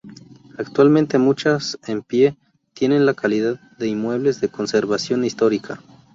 Actualmente 0.57 1.19
muchas 1.19 1.77
en 1.85 2.01
pie, 2.01 2.35
tienen 2.73 3.05
la 3.05 3.13
calidad 3.13 3.59
de 3.77 3.87
Inmuebles 3.87 4.41
de 4.41 4.47
Conservación 4.49 5.25
Histórica. 5.25 5.79